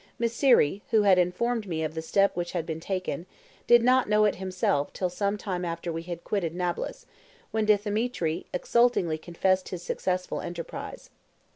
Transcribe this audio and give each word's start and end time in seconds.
Mysseri, 0.19 0.81
who 0.89 1.03
had 1.03 1.19
informed 1.19 1.67
me 1.67 1.83
of 1.83 1.93
the 1.93 2.01
step 2.01 2.35
which 2.35 2.53
had 2.53 2.65
been 2.65 2.79
taken, 2.79 3.27
did 3.67 3.83
not 3.83 4.09
know 4.09 4.25
it 4.25 4.37
himself 4.37 4.87
until 4.87 5.11
some 5.11 5.37
time 5.37 5.63
after 5.63 5.93
we 5.93 6.01
had 6.01 6.23
quitted 6.23 6.55
Nablus, 6.55 7.05
when 7.51 7.67
Dthemetri 7.67 8.45
exultingly 8.51 9.19
confessed 9.19 9.69
his 9.69 9.83
successful 9.83 10.41
enterprise. 10.41 11.11